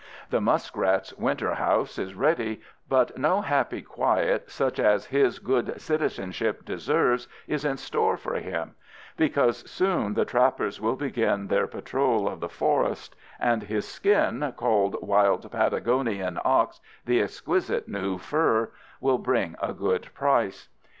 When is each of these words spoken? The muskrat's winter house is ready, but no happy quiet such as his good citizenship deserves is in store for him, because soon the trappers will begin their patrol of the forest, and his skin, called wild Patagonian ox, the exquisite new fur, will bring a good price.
The 0.31 0.41
muskrat's 0.41 1.15
winter 1.15 1.53
house 1.53 1.99
is 1.99 2.15
ready, 2.15 2.59
but 2.89 3.15
no 3.19 3.41
happy 3.41 3.83
quiet 3.83 4.49
such 4.49 4.79
as 4.79 5.05
his 5.13 5.37
good 5.37 5.79
citizenship 5.79 6.65
deserves 6.65 7.27
is 7.45 7.63
in 7.63 7.77
store 7.77 8.17
for 8.17 8.33
him, 8.33 8.73
because 9.15 9.57
soon 9.69 10.15
the 10.15 10.25
trappers 10.25 10.81
will 10.81 10.95
begin 10.95 11.49
their 11.49 11.67
patrol 11.67 12.27
of 12.27 12.39
the 12.39 12.49
forest, 12.49 13.15
and 13.39 13.61
his 13.61 13.87
skin, 13.87 14.55
called 14.57 14.95
wild 15.03 15.51
Patagonian 15.51 16.39
ox, 16.43 16.81
the 17.05 17.21
exquisite 17.21 17.87
new 17.87 18.17
fur, 18.17 18.71
will 18.99 19.19
bring 19.19 19.55
a 19.61 19.71
good 19.71 20.11
price. 20.15 20.67